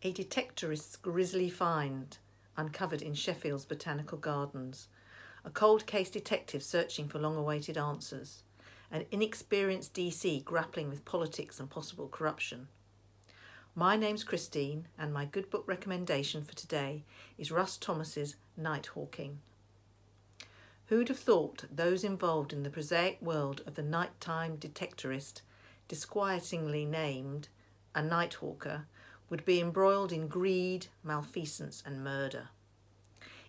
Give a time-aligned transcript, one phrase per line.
[0.00, 2.18] A detectorist's grisly find
[2.56, 4.86] uncovered in Sheffield's botanical gardens.
[5.44, 8.44] A cold case detective searching for long awaited answers.
[8.92, 12.68] An inexperienced DC grappling with politics and possible corruption.
[13.74, 17.02] My name's Christine, and my good book recommendation for today
[17.36, 19.38] is Russ Thomas's Nighthawking.
[20.86, 25.42] Who'd have thought those involved in the prosaic world of the nighttime detectorist,
[25.88, 27.48] disquietingly named
[27.96, 28.86] a nighthawker,
[29.30, 32.48] would be embroiled in greed, malfeasance, and murder?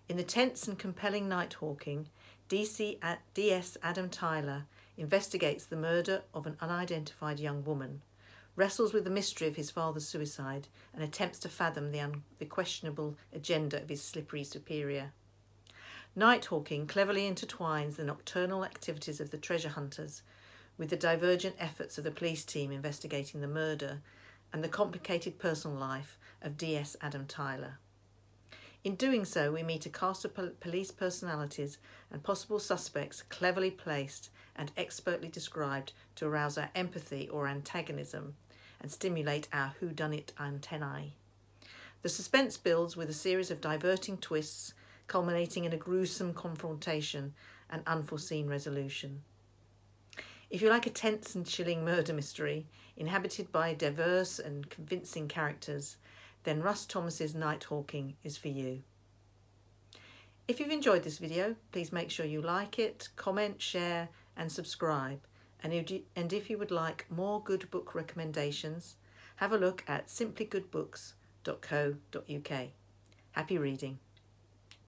[0.08, 2.08] In the tense and compelling Nighthawking,
[2.50, 2.98] DC
[3.34, 4.66] DS Adam Tyler
[4.98, 8.02] investigates the murder of an unidentified young woman,
[8.56, 12.46] wrestles with the mystery of his father's suicide, and attempts to fathom the, un- the
[12.46, 15.14] questionable agenda of his slippery superior.
[16.18, 20.24] Nighthawking cleverly intertwines the nocturnal activities of the treasure hunters
[20.78, 24.02] with the divergent efforts of the police team investigating the murder
[24.52, 27.80] and the complicated personal life of DS Adam Tyler.
[28.84, 31.78] In doing so, we meet a cast of pol- police personalities
[32.10, 38.36] and possible suspects cleverly placed and expertly described to arouse our empathy or antagonism
[38.82, 41.14] and stimulate our whodunit antennae.
[42.02, 44.74] The suspense builds with a series of diverting twists
[45.08, 47.34] culminating in a gruesome confrontation
[47.70, 49.24] and unforeseen resolution.
[50.50, 52.66] If you like a tense and chilling murder mystery
[52.98, 55.98] inhabited by diverse and convincing characters,
[56.44, 58.84] then Russ Thomas's Nighthawking is for you.
[60.48, 65.20] If you've enjoyed this video, please make sure you like it, comment, share and subscribe.
[65.62, 68.96] And if you would like more good book recommendations,
[69.36, 72.68] have a look at simplygoodbooks.co.uk.
[73.34, 74.00] Happy reading.